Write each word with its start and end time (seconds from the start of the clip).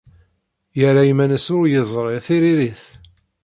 Yerra 0.79 1.03
iman-nnes 1.11 1.47
ur 1.57 1.65
yeẓri 1.71 2.19
tiririt. 2.25 2.83